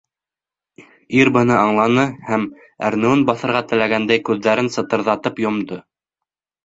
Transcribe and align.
Ир 1.17 1.29
быны 1.35 1.55
аңланы 1.57 2.05
һәм, 2.31 2.47
әрнеүен 2.89 3.21
баҫырға 3.31 3.61
теләгәндәй, 3.73 4.23
күҙҙәрен 4.31 4.73
сытырҙатып 4.79 5.43
йомдо. 5.45 5.83